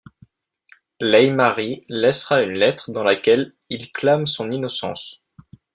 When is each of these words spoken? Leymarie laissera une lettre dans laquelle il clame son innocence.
Leymarie 0.99 1.85
laissera 1.87 2.41
une 2.41 2.55
lettre 2.57 2.89
dans 2.89 3.03
laquelle 3.03 3.53
il 3.69 3.91
clame 3.91 4.25
son 4.25 4.49
innocence. 4.49 5.21